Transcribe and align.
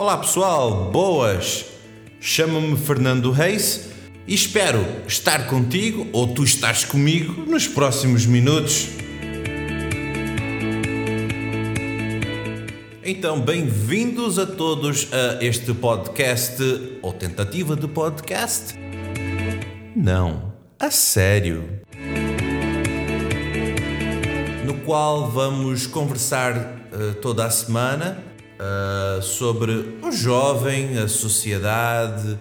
Olá 0.00 0.16
pessoal, 0.16 0.90
boas! 0.90 1.66
Chamo-me 2.18 2.74
Fernando 2.74 3.30
Reis 3.30 3.90
e 4.26 4.34
espero 4.34 4.82
estar 5.06 5.46
contigo 5.46 6.08
ou 6.10 6.28
tu 6.28 6.42
estás 6.42 6.86
comigo 6.86 7.42
nos 7.42 7.68
próximos 7.68 8.24
minutos. 8.24 8.88
Então, 13.04 13.42
bem-vindos 13.42 14.38
a 14.38 14.46
todos 14.46 15.06
a 15.12 15.44
este 15.44 15.74
podcast 15.74 16.62
ou 17.02 17.12
tentativa 17.12 17.76
de 17.76 17.86
podcast. 17.86 18.74
Não, 19.94 20.54
a 20.78 20.90
sério. 20.90 21.82
No 24.64 24.78
qual 24.78 25.30
vamos 25.30 25.86
conversar 25.86 26.56
uh, 26.90 27.14
toda 27.20 27.44
a 27.44 27.50
semana 27.50 28.29
uh, 28.60 29.22
sobre 29.22 29.98
o 30.02 30.12
jovem, 30.12 30.98
a 30.98 31.08
sociedade, 31.08 32.38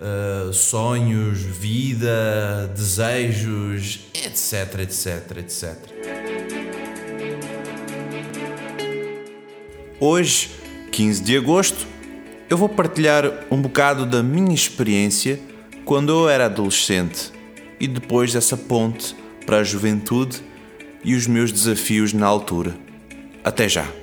uh, 0.00 0.52
sonhos, 0.52 1.38
vida, 1.38 2.70
desejos, 2.74 4.00
etc, 4.12 4.80
etc, 4.80 5.38
etc. 5.38 5.76
Hoje, 10.00 10.50
15 10.90 11.22
de 11.22 11.36
agosto, 11.36 11.86
eu 12.50 12.58
vou 12.58 12.68
partilhar 12.68 13.46
um 13.50 13.62
bocado 13.62 14.04
da 14.04 14.22
minha 14.22 14.54
experiência 14.54 15.40
quando 15.84 16.10
eu 16.10 16.28
era 16.28 16.46
adolescente 16.46 17.32
e 17.78 17.86
depois 17.86 18.32
dessa 18.32 18.56
ponte 18.56 19.16
para 19.46 19.58
a 19.58 19.64
juventude 19.64 20.42
e 21.04 21.14
os 21.14 21.26
meus 21.26 21.50
desafios 21.50 22.12
na 22.12 22.26
altura. 22.26 22.76
Até 23.44 23.68
já! 23.68 24.01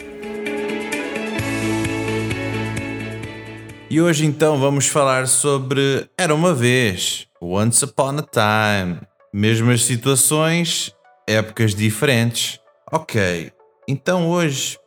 E 3.91 3.99
hoje 3.99 4.23
então 4.23 4.59
vamos 4.59 4.85
falar 4.85 5.27
sobre 5.27 6.07
Era 6.15 6.35
uma 6.35 6.53
vez, 6.53 7.27
Once 7.41 7.83
Upon 7.83 8.19
a 8.19 8.21
Time. 8.21 9.01
Mesmas 9.33 9.83
situações, 9.83 10.95
épocas 11.27 11.73
diferentes. 11.73 12.59
Ok, 12.91 13.51
então 13.87 14.29
hoje, 14.29 14.77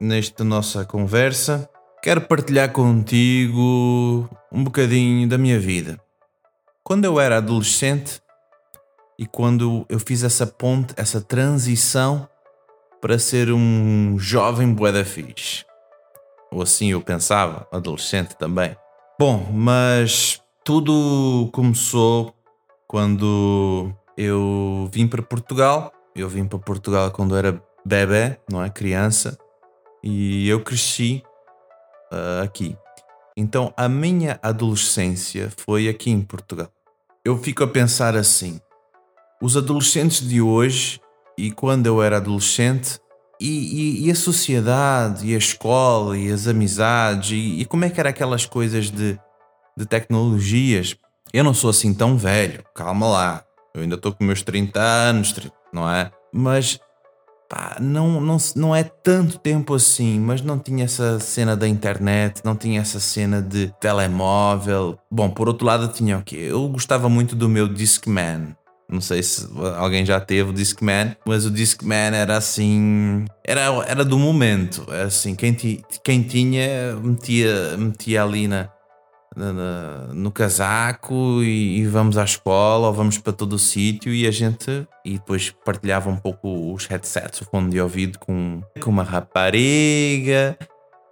nesta 0.00 0.42
nossa 0.42 0.84
conversa, 0.84 1.70
quero 2.02 2.20
partilhar 2.20 2.72
contigo 2.72 4.28
um 4.50 4.64
bocadinho 4.64 5.28
da 5.28 5.38
minha 5.38 5.60
vida. 5.60 5.96
Quando 6.82 7.04
eu 7.04 7.20
era 7.20 7.36
adolescente 7.36 8.20
e 9.16 9.24
quando 9.24 9.86
eu 9.88 10.00
fiz 10.00 10.24
essa 10.24 10.48
ponte, 10.48 10.94
essa 10.96 11.20
transição 11.20 12.28
para 13.00 13.20
ser 13.20 13.52
um 13.52 14.18
jovem 14.18 14.74
bué 14.74 14.90
da 14.90 15.04
fixe. 15.04 15.67
Ou 16.50 16.62
assim 16.62 16.92
eu 16.92 17.00
pensava, 17.00 17.66
adolescente 17.72 18.34
também. 18.34 18.76
Bom, 19.18 19.48
mas 19.52 20.40
tudo 20.64 21.48
começou 21.52 22.34
quando 22.86 23.92
eu 24.16 24.88
vim 24.92 25.06
para 25.06 25.22
Portugal. 25.22 25.92
Eu 26.14 26.28
vim 26.28 26.46
para 26.46 26.58
Portugal 26.58 27.10
quando 27.10 27.36
era 27.36 27.62
bebê, 27.84 28.38
não 28.50 28.62
é? 28.62 28.70
Criança. 28.70 29.38
E 30.02 30.48
eu 30.48 30.62
cresci 30.62 31.22
uh, 32.12 32.42
aqui. 32.42 32.76
Então 33.36 33.72
a 33.76 33.88
minha 33.88 34.38
adolescência 34.42 35.52
foi 35.56 35.88
aqui 35.88 36.10
em 36.10 36.22
Portugal. 36.22 36.68
Eu 37.24 37.36
fico 37.38 37.62
a 37.62 37.68
pensar 37.68 38.16
assim: 38.16 38.60
os 39.40 39.56
adolescentes 39.56 40.26
de 40.26 40.40
hoje 40.40 41.00
e 41.36 41.52
quando 41.52 41.86
eu 41.86 42.02
era 42.02 42.16
adolescente 42.16 42.98
e, 43.40 43.46
e, 44.02 44.06
e, 44.06 44.10
a 44.10 44.14
sociedade, 44.14 45.26
e 45.26 45.34
a 45.34 45.38
escola, 45.38 46.18
e 46.18 46.30
as 46.30 46.46
amizades, 46.46 47.30
e, 47.32 47.60
e, 47.60 47.64
como 47.64 47.84
é 47.84 47.90
que 47.90 48.00
era 48.00 48.08
aquelas 48.08 48.44
coisas 48.44 48.90
de, 48.90 49.18
de 49.76 49.86
tecnologias? 49.86 50.96
Eu 51.32 51.44
não 51.44 51.54
sou 51.54 51.70
assim 51.70 51.94
tão 51.94 52.16
velho, 52.16 52.64
calma 52.74 53.08
lá. 53.08 53.44
Eu 53.74 53.82
ainda 53.82 53.94
estou 53.94 54.12
com 54.12 54.24
meus 54.24 54.42
30 54.42 54.80
anos, 54.80 55.34
não 55.72 55.88
é? 55.88 56.10
Mas 56.32 56.80
pá, 57.48 57.76
não, 57.80 58.20
não, 58.20 58.36
não 58.56 58.76
é 58.76 58.84
tanto 58.84 59.38
tempo 59.38 59.74
assim, 59.74 60.18
mas 60.20 60.42
não 60.42 60.58
tinha 60.58 60.84
essa 60.84 61.18
cena 61.18 61.56
da 61.56 61.66
internet, 61.66 62.42
não 62.44 62.54
tinha 62.54 62.80
essa 62.80 63.00
cena 63.00 63.40
de 63.40 63.72
telemóvel. 63.80 64.98
Bom, 65.10 65.30
por 65.30 65.48
outro 65.48 65.66
lado, 65.66 65.88
tinha 65.88 66.18
o 66.18 66.22
quê? 66.22 66.36
Eu 66.36 66.68
gostava 66.68 67.08
muito 67.08 67.34
do 67.34 67.48
meu 67.48 67.68
Discman. 67.68 68.54
Não 68.90 69.02
sei 69.02 69.22
se 69.22 69.46
alguém 69.76 70.04
já 70.06 70.18
teve 70.18 70.48
o 70.48 70.52
Discman, 70.52 71.14
mas 71.26 71.44
o 71.44 71.50
Discman 71.50 72.14
era 72.14 72.38
assim. 72.38 73.26
Era, 73.44 73.66
era 73.86 74.02
do 74.02 74.18
momento. 74.18 74.86
Era 74.88 75.04
assim, 75.04 75.34
quem, 75.34 75.52
ti, 75.52 75.84
quem 76.02 76.22
tinha 76.22 76.96
metia, 76.96 77.76
metia 77.76 78.22
ali 78.22 78.48
na, 78.48 78.70
na 79.36 80.08
no 80.14 80.32
casaco 80.32 81.42
e, 81.42 81.80
e, 81.80 81.86
vamos 81.86 82.16
à 82.16 82.24
escola 82.24 82.86
ou 82.86 82.94
vamos 82.94 83.18
para 83.18 83.32
todo 83.32 83.52
o 83.52 83.58
sítio 83.58 84.10
e 84.12 84.26
a 84.26 84.30
gente. 84.30 84.88
E 85.04 85.18
depois 85.18 85.54
partilhava 85.64 86.08
um 86.08 86.16
pouco 86.16 86.72
os 86.72 86.86
headsets, 86.86 87.42
o 87.42 87.44
fone 87.44 87.68
de 87.68 87.78
ouvido 87.78 88.18
com, 88.18 88.62
com 88.80 88.90
uma 88.90 89.02
rapariga, 89.02 90.56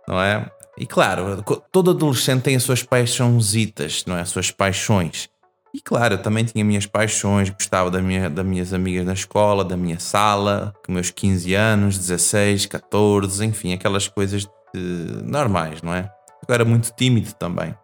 não 0.09 0.19
é? 0.19 0.51
E 0.79 0.87
claro, 0.87 1.43
todo 1.71 1.91
adolescente 1.91 2.43
tem 2.43 2.57
as 2.57 2.63
suas 2.63 2.83
paixãozitas, 2.83 4.05
não 4.07 4.17
é? 4.17 4.23
As 4.23 4.31
suas 4.31 4.51
paixões. 4.51 5.29
E 5.77 5.81
claro, 5.83 6.15
eu 6.15 6.19
também 6.23 6.43
tinha 6.43 6.65
minhas 6.65 6.87
paixões, 6.87 7.51
gostava 7.51 7.91
da 7.91 8.01
minha, 8.01 8.31
das 8.31 8.47
minhas 8.47 8.73
amigas 8.73 9.05
na 9.05 9.13
escola, 9.13 9.63
da 9.63 9.77
minha 9.77 10.01
sala, 10.01 10.73
com 10.83 10.91
meus 10.91 11.11
15 11.11 11.53
anos, 11.53 11.99
16, 11.99 12.65
14, 12.65 13.45
enfim, 13.45 13.75
aquelas 13.75 14.09
coisas 14.09 14.49
de, 14.75 14.81
normais, 15.23 15.83
não 15.83 15.93
é? 15.93 16.11
Eu 16.49 16.55
era 16.55 16.65
muito 16.65 16.91
tímido 16.97 17.35
também. 17.35 17.75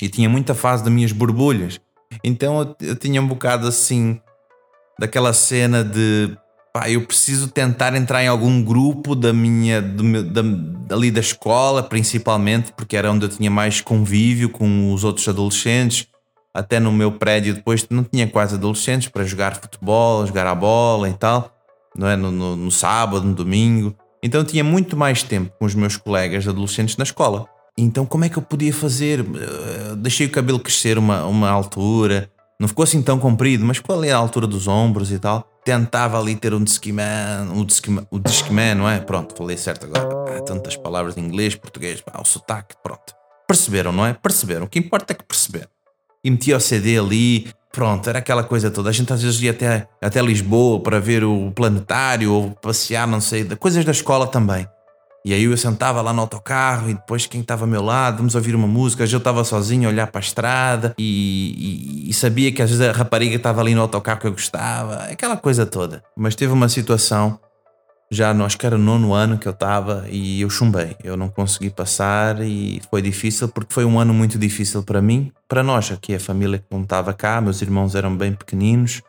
E 0.00 0.08
tinha 0.08 0.30
muita 0.30 0.54
fase 0.54 0.82
das 0.82 0.90
minhas 0.90 1.12
borbulhas. 1.12 1.78
Então 2.24 2.58
eu, 2.80 2.88
eu 2.88 2.96
tinha 2.96 3.20
um 3.20 3.26
bocado 3.26 3.68
assim, 3.68 4.18
daquela 4.98 5.34
cena 5.34 5.84
de 5.84 6.34
pá, 6.72 6.88
eu 6.88 7.02
preciso 7.02 7.48
tentar 7.48 7.94
entrar 7.94 8.24
em 8.24 8.28
algum 8.28 8.64
grupo 8.64 9.14
da 9.14 9.30
minha, 9.30 9.82
do 9.82 10.22
da, 10.24 10.94
ali 10.94 11.10
da 11.10 11.20
escola, 11.20 11.82
principalmente, 11.82 12.72
porque 12.72 12.96
era 12.96 13.12
onde 13.12 13.26
eu 13.26 13.28
tinha 13.28 13.50
mais 13.50 13.82
convívio 13.82 14.48
com 14.48 14.94
os 14.94 15.04
outros 15.04 15.28
adolescentes 15.28 16.09
até 16.54 16.80
no 16.80 16.92
meu 16.92 17.12
prédio 17.12 17.54
depois 17.54 17.86
não 17.88 18.04
tinha 18.04 18.26
quase 18.26 18.56
adolescentes 18.56 19.08
para 19.08 19.24
jogar 19.24 19.56
futebol, 19.56 20.26
jogar 20.26 20.46
a 20.46 20.54
bola 20.54 21.08
e 21.08 21.14
tal, 21.14 21.52
não 21.96 22.08
é? 22.08 22.16
No, 22.16 22.30
no, 22.30 22.56
no, 22.56 22.70
sábado, 22.70 23.24
no 23.24 23.34
domingo. 23.34 23.94
Então 24.22 24.44
tinha 24.44 24.62
muito 24.62 24.96
mais 24.96 25.22
tempo 25.22 25.52
com 25.58 25.64
os 25.64 25.74
meus 25.74 25.96
colegas 25.96 26.46
adolescentes 26.46 26.96
na 26.96 27.04
escola. 27.04 27.46
Então 27.78 28.04
como 28.04 28.24
é 28.24 28.28
que 28.28 28.36
eu 28.36 28.42
podia 28.42 28.72
fazer? 28.72 29.20
Uh, 29.20 29.96
deixei 29.96 30.26
o 30.26 30.30
cabelo 30.30 30.58
crescer 30.58 30.98
uma, 30.98 31.24
uma 31.24 31.48
altura, 31.48 32.30
não 32.58 32.68
ficou 32.68 32.82
assim 32.82 33.00
tão 33.00 33.18
comprido, 33.18 33.64
mas 33.64 33.78
ficou 33.78 33.96
ali 33.96 34.10
à 34.10 34.16
altura 34.16 34.46
dos 34.46 34.68
ombros 34.68 35.10
e 35.10 35.18
tal. 35.18 35.46
Tentava 35.64 36.18
ali 36.18 36.34
ter 36.34 36.52
um 36.52 36.64
Discman, 36.64 37.48
um 37.54 37.64
Discman, 37.64 38.06
o 38.10 38.18
Discman, 38.18 38.74
não 38.74 38.88
é? 38.88 38.98
Pronto, 38.98 39.34
falei 39.36 39.56
certo 39.56 39.86
agora. 39.86 40.38
Há 40.38 40.42
tantas 40.42 40.76
palavras 40.76 41.16
em 41.16 41.20
inglês, 41.20 41.54
português, 41.54 42.02
o 42.18 42.24
sotaque, 42.24 42.74
pronto. 42.82 43.14
Perceberam, 43.46 43.92
não 43.92 44.06
é? 44.06 44.14
Perceberam. 44.14 44.64
O 44.64 44.68
que 44.68 44.78
importa 44.78 45.12
é 45.12 45.16
que 45.16 45.24
perceberam 45.24 45.68
e 46.24 46.30
metia 46.30 46.56
o 46.56 46.60
CD 46.60 46.98
ali. 46.98 47.48
Pronto, 47.72 48.08
era 48.08 48.18
aquela 48.18 48.42
coisa 48.42 48.70
toda. 48.70 48.90
A 48.90 48.92
gente 48.92 49.12
às 49.12 49.22
vezes 49.22 49.40
ia 49.40 49.52
até, 49.52 49.86
até 50.02 50.20
Lisboa 50.20 50.80
para 50.80 50.98
ver 50.98 51.22
o 51.24 51.52
planetário 51.52 52.32
ou 52.32 52.50
passear, 52.50 53.06
não 53.06 53.20
sei, 53.20 53.44
coisas 53.56 53.84
da 53.84 53.92
escola 53.92 54.26
também. 54.26 54.66
E 55.24 55.34
aí 55.34 55.44
eu 55.44 55.56
sentava 55.56 56.00
lá 56.00 56.14
no 56.14 56.22
autocarro 56.22 56.88
e 56.88 56.94
depois 56.94 57.26
quem 57.26 57.42
estava 57.42 57.64
ao 57.64 57.68
meu 57.68 57.82
lado, 57.82 58.18
vamos 58.18 58.34
ouvir 58.34 58.54
uma 58.54 58.66
música. 58.66 59.04
Eu 59.04 59.18
estava 59.18 59.44
sozinho 59.44 59.88
a 59.88 59.92
olhar 59.92 60.06
para 60.06 60.18
a 60.18 60.22
estrada 60.22 60.94
e, 60.98 62.06
e, 62.06 62.10
e, 62.10 62.12
sabia 62.14 62.50
que 62.50 62.62
às 62.62 62.70
vezes 62.70 62.86
a 62.86 62.92
rapariga 62.92 63.36
estava 63.36 63.60
ali 63.60 63.74
no 63.74 63.82
autocarro 63.82 64.18
que 64.18 64.26
eu 64.26 64.32
gostava, 64.32 65.04
aquela 65.04 65.36
coisa 65.36 65.66
toda. 65.66 66.02
Mas 66.16 66.34
teve 66.34 66.52
uma 66.52 66.70
situação 66.70 67.38
já 68.10 68.34
no, 68.34 68.44
acho 68.44 68.58
que 68.58 68.66
era 68.66 68.76
no 68.76 68.84
nono 68.84 69.14
ano 69.14 69.38
que 69.38 69.46
eu 69.46 69.52
estava 69.52 70.04
e 70.08 70.40
eu 70.40 70.50
chumbei. 70.50 70.96
Eu 71.02 71.16
não 71.16 71.28
consegui 71.28 71.70
passar 71.70 72.40
e 72.40 72.80
foi 72.90 73.00
difícil 73.00 73.48
porque 73.48 73.72
foi 73.72 73.84
um 73.84 73.98
ano 73.98 74.12
muito 74.12 74.38
difícil 74.38 74.82
para 74.82 75.00
mim, 75.00 75.32
para 75.48 75.62
nós, 75.62 75.92
aqui 75.92 76.14
a 76.14 76.20
família 76.20 76.58
que 76.58 76.66
não 76.70 76.82
estava 76.82 77.12
cá, 77.12 77.40
meus 77.40 77.62
irmãos 77.62 77.94
eram 77.94 78.16
bem 78.16 78.32
pequeninos 78.32 79.00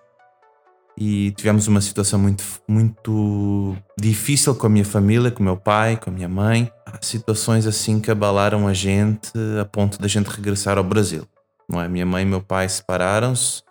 e 0.98 1.32
tivemos 1.32 1.68
uma 1.68 1.82
situação 1.82 2.20
muito, 2.20 2.44
muito 2.68 3.76
difícil 4.00 4.54
com 4.54 4.68
a 4.68 4.70
minha 4.70 4.86
família, 4.86 5.32
com 5.32 5.42
o 5.42 5.46
meu 5.46 5.58
pai, 5.58 5.98
com 5.98 6.10
a 6.10 6.14
minha 6.14 6.30
mãe. 6.30 6.72
Há 6.86 7.00
situações 7.02 7.66
assim 7.66 8.00
que 8.00 8.12
abalaram 8.12 8.68
a 8.68 8.74
gente 8.74 9.32
a 9.60 9.66
ponto 9.66 10.00
da 10.00 10.08
gente 10.08 10.28
regressar 10.28 10.78
ao 10.78 10.84
Brasil. 10.84 11.28
Não 11.68 11.82
é? 11.82 11.88
Minha 11.88 12.06
mãe 12.06 12.24
e 12.24 12.26
meu 12.26 12.42
pai 12.42 12.68
separaram-se 12.70 13.64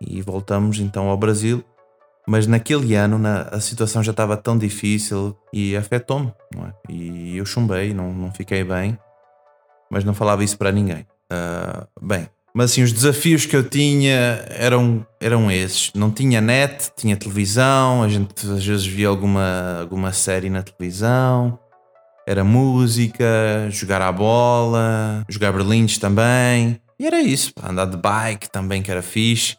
e 0.00 0.22
voltamos 0.22 0.78
então 0.78 1.08
ao 1.08 1.16
Brasil 1.16 1.62
mas 2.30 2.46
naquele 2.46 2.94
ano 2.94 3.18
na, 3.18 3.42
a 3.50 3.58
situação 3.58 4.04
já 4.04 4.12
estava 4.12 4.36
tão 4.36 4.56
difícil 4.56 5.36
e 5.52 5.76
afetou-me, 5.76 6.32
é? 6.58 6.92
E 6.92 7.36
eu 7.36 7.44
chumbei, 7.44 7.92
não, 7.92 8.12
não 8.12 8.30
fiquei 8.30 8.62
bem, 8.62 8.96
mas 9.90 10.04
não 10.04 10.14
falava 10.14 10.44
isso 10.44 10.56
para 10.56 10.70
ninguém. 10.70 11.04
Uh, 11.32 11.88
bem, 12.00 12.28
mas 12.54 12.70
assim, 12.70 12.84
os 12.84 12.92
desafios 12.92 13.46
que 13.46 13.56
eu 13.56 13.68
tinha 13.68 14.44
eram, 14.48 15.04
eram 15.20 15.50
esses. 15.50 15.92
Não 15.92 16.08
tinha 16.08 16.40
net, 16.40 16.92
tinha 16.96 17.16
televisão, 17.16 18.04
a 18.04 18.08
gente 18.08 18.46
às 18.48 18.64
vezes 18.64 18.86
via 18.86 19.08
alguma, 19.08 19.80
alguma 19.80 20.12
série 20.12 20.48
na 20.48 20.62
televisão. 20.62 21.58
Era 22.28 22.44
música, 22.44 23.24
jogar 23.70 24.02
à 24.02 24.12
bola, 24.12 25.24
jogar 25.28 25.52
berlindes 25.52 25.98
também. 25.98 26.80
E 26.96 27.08
era 27.08 27.20
isso, 27.20 27.52
andar 27.60 27.86
de 27.86 27.96
bike 27.96 28.48
também, 28.50 28.82
que 28.82 28.90
era 28.90 29.02
fixe. 29.02 29.56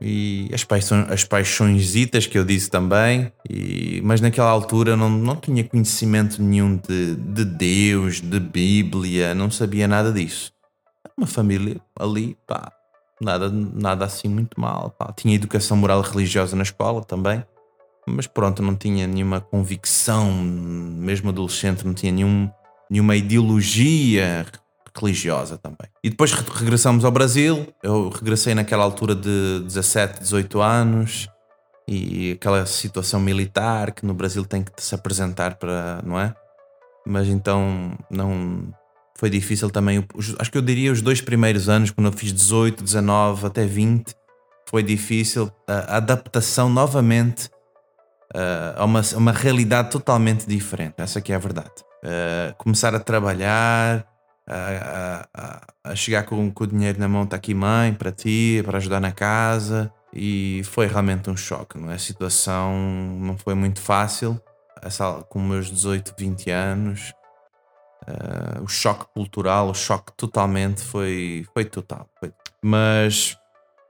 E 0.00 0.48
as, 0.52 0.62
paixões, 0.64 1.10
as 1.10 1.24
paixõezitas 1.24 2.26
que 2.26 2.38
eu 2.38 2.44
disse 2.44 2.70
também. 2.70 3.32
E, 3.48 4.00
mas 4.04 4.20
naquela 4.20 4.50
altura 4.50 4.96
não, 4.96 5.10
não 5.10 5.36
tinha 5.36 5.64
conhecimento 5.64 6.42
nenhum 6.42 6.76
de, 6.76 7.16
de 7.16 7.44
Deus, 7.44 8.20
de 8.20 8.38
Bíblia, 8.38 9.34
não 9.34 9.50
sabia 9.50 9.88
nada 9.88 10.12
disso. 10.12 10.52
Uma 11.16 11.26
família 11.26 11.80
ali, 11.98 12.36
pá, 12.46 12.72
nada, 13.20 13.50
nada 13.50 14.04
assim 14.04 14.28
muito 14.28 14.60
mal. 14.60 14.94
Pá. 14.96 15.12
Tinha 15.12 15.34
educação 15.34 15.76
moral 15.76 16.00
religiosa 16.00 16.54
na 16.54 16.62
escola 16.62 17.02
também. 17.02 17.42
Mas 18.06 18.26
pronto, 18.26 18.62
não 18.62 18.74
tinha 18.74 19.06
nenhuma 19.06 19.40
convicção, 19.40 20.32
mesmo 20.32 21.28
adolescente, 21.28 21.84
não 21.86 21.92
tinha 21.92 22.10
nenhum, 22.10 22.50
nenhuma 22.88 23.16
ideologia 23.16 24.46
religiosa 24.98 25.56
também. 25.58 25.88
E 26.02 26.10
depois 26.10 26.32
regressamos 26.32 27.04
ao 27.04 27.10
Brasil. 27.10 27.66
Eu 27.82 28.08
regressei 28.08 28.54
naquela 28.54 28.84
altura 28.84 29.14
de 29.14 29.60
17, 29.64 30.20
18 30.20 30.60
anos 30.60 31.28
e 31.86 32.32
aquela 32.32 32.66
situação 32.66 33.18
militar 33.18 33.92
que 33.92 34.04
no 34.04 34.12
Brasil 34.12 34.44
tem 34.44 34.62
que 34.62 34.72
se 34.76 34.94
apresentar 34.94 35.56
para, 35.56 36.00
não 36.04 36.20
é? 36.20 36.34
Mas 37.06 37.28
então 37.28 37.96
não 38.10 38.72
foi 39.18 39.30
difícil 39.30 39.70
também. 39.70 40.04
Acho 40.38 40.52
que 40.52 40.58
eu 40.58 40.62
diria 40.62 40.92
os 40.92 41.00
dois 41.00 41.20
primeiros 41.20 41.68
anos, 41.68 41.90
quando 41.90 42.08
eu 42.08 42.12
fiz 42.12 42.32
18, 42.32 42.84
19 42.84 43.46
até 43.46 43.64
20, 43.64 44.14
foi 44.68 44.82
difícil 44.82 45.50
a 45.66 45.96
adaptação 45.96 46.68
novamente 46.68 47.50
a 48.76 48.84
uma, 48.84 49.00
uma 49.16 49.32
realidade 49.32 49.90
totalmente 49.90 50.46
diferente. 50.46 50.94
Essa 50.98 51.20
que 51.20 51.32
é 51.32 51.36
a 51.36 51.38
verdade. 51.38 51.72
Começar 52.58 52.94
a 52.94 53.00
trabalhar, 53.00 54.06
a, 54.48 55.28
a, 55.34 55.90
a 55.90 55.94
chegar 55.94 56.24
com, 56.24 56.50
com, 56.50 56.64
o 56.64 56.66
dinheiro 56.66 56.98
na 56.98 57.06
mão, 57.08 57.24
está 57.24 57.36
aqui 57.36 57.52
mãe, 57.52 57.92
para 57.92 58.10
ti, 58.10 58.62
para 58.64 58.78
ajudar 58.78 59.00
na 59.00 59.12
casa. 59.12 59.92
E 60.12 60.62
foi 60.64 60.86
realmente 60.86 61.28
um 61.28 61.36
choque, 61.36 61.78
não 61.78 61.90
é? 61.90 61.94
A 61.94 61.98
situação 61.98 62.72
não 63.20 63.36
foi 63.36 63.54
muito 63.54 63.80
fácil. 63.80 64.40
Essa, 64.82 65.24
com 65.28 65.40
meus 65.40 65.70
18, 65.70 66.14
20 66.18 66.50
anos, 66.50 67.12
uh, 68.08 68.62
o 68.62 68.68
choque 68.68 69.04
cultural, 69.12 69.68
o 69.68 69.74
choque 69.74 70.12
totalmente 70.16 70.82
foi, 70.82 71.44
foi 71.52 71.64
total. 71.64 72.08
Foi. 72.18 72.32
Mas 72.62 73.36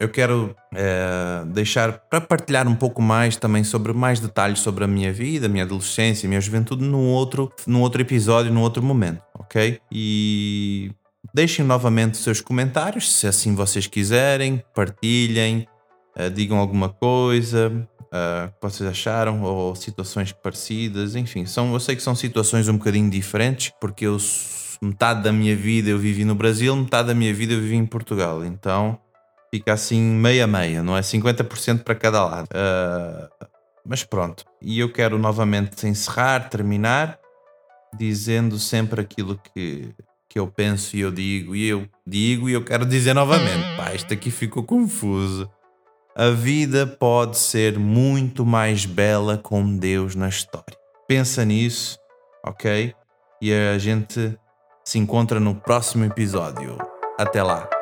eu 0.01 0.09
quero 0.09 0.55
uh, 0.73 1.47
deixar 1.47 1.93
para 1.93 2.21
partilhar 2.21 2.69
um 2.69 2.75
pouco 2.75 3.03
mais 3.03 3.37
também 3.37 3.65
sobre 3.65 3.93
mais 3.93 4.21
detalhes 4.21 4.61
sobre 4.61 4.85
a 4.85 4.87
minha 4.87 5.13
vida, 5.13 5.47
a 5.47 5.49
minha 5.49 5.65
adolescência, 5.65 6.27
a 6.27 6.29
minha 6.29 6.41
juventude 6.41 6.85
num 6.85 7.09
outro, 7.09 7.53
num 7.67 7.81
outro 7.81 8.01
episódio, 8.01 8.53
num 8.53 8.63
outro 8.63 8.83
momento 8.83 9.23
ok? 9.49 9.81
E 9.91 10.93
deixem 11.35 11.65
novamente 11.65 12.19
seus 12.19 12.41
comentários, 12.41 13.11
se 13.13 13.27
assim 13.27 13.55
vocês 13.55 13.87
quiserem, 13.87 14.63
partilhem, 14.75 15.67
uh, 16.17 16.31
digam 16.31 16.59
alguma 16.59 16.91
coisa 16.91 17.69
uh, 18.03 18.49
que 18.49 18.61
vocês 18.61 18.89
acharam 18.89 19.43
ou 19.43 19.75
situações 19.75 20.33
parecidas, 20.33 21.17
enfim, 21.17 21.47
são, 21.47 21.73
eu 21.73 21.81
sei 21.81 21.97
que 21.97 22.03
são 22.03 22.15
situações 22.15 22.69
um 22.69 22.77
bocadinho 22.77 23.11
diferentes, 23.11 23.73
porque 23.81 24.07
eu 24.07 24.19
metade 24.81 25.23
da 25.25 25.33
minha 25.33 25.57
vida 25.57 25.91
eu 25.91 25.99
vivi 25.99 26.25
no 26.25 26.37
Brasil, 26.37 26.77
metade 26.77 27.09
da 27.09 27.15
minha 27.15 27.35
vida 27.35 27.55
eu 27.55 27.61
vivi 27.61 27.75
em 27.75 27.87
Portugal, 27.87 28.45
então 28.45 28.99
fica 29.51 29.73
assim 29.73 30.01
meia-meia, 30.01 30.83
não 30.83 30.97
é? 30.97 31.01
50% 31.01 31.83
para 31.83 31.95
cada 31.95 32.25
lado. 32.25 32.49
Uh, 32.49 33.47
mas 33.87 34.05
pronto, 34.05 34.45
e 34.61 34.79
eu 34.79 34.93
quero 34.93 35.19
novamente 35.19 35.87
encerrar, 35.87 36.49
terminar 36.51 37.19
dizendo 37.97 38.59
sempre 38.59 39.01
aquilo 39.01 39.41
que, 39.55 39.95
que 40.29 40.39
eu 40.39 40.47
penso 40.47 40.97
e 40.97 41.01
eu 41.01 41.11
digo, 41.11 41.57
e 41.57 41.67
eu 41.67 41.89
digo 42.07 42.49
e 42.49 42.53
eu 42.53 42.65
quero 42.65 42.85
dizer 42.85 43.15
novamente. 43.15 43.77
Pá, 43.77 43.95
isto 43.95 44.13
aqui 44.13 44.31
ficou 44.31 44.63
confuso. 44.63 45.51
A 46.15 46.31
vida 46.31 46.87
pode 46.87 47.39
ser 47.39 47.79
muito 47.79 48.45
mais 48.45 48.85
bela 48.85 49.39
com 49.39 49.77
Deus 49.77 50.15
na 50.15 50.29
história. 50.29 50.77
Pensa 51.07 51.45
nisso, 51.45 51.99
ok? 52.45 52.93
E 53.41 53.53
a 53.53 53.79
gente 53.79 54.37
se 54.85 54.99
encontra 54.99 55.39
no 55.39 55.55
próximo 55.55 56.05
episódio. 56.05 56.77
Até 57.17 57.43
lá. 57.43 57.78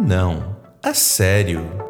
Não, 0.00 0.56
a 0.82 0.94
sério. 0.94 1.89